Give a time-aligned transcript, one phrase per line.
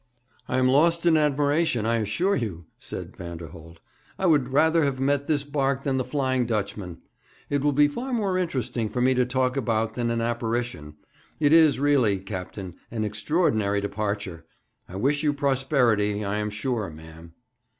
[0.49, 3.77] 'I am lost in admiration, I assure you,' said Vanderholt.
[4.17, 6.97] 'I would rather have met this barque than the Flying Dutchman.
[7.51, 10.95] It will be far more interesting to me to talk about than an apparition.
[11.39, 14.47] It is really, captain, an extraordinary departure!
[14.89, 17.35] I wish you prosperity, I am sure, ma'am.'